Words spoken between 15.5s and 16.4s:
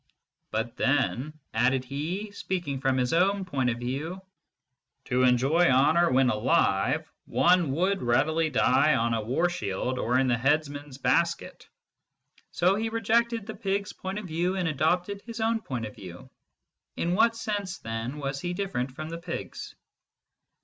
point of view.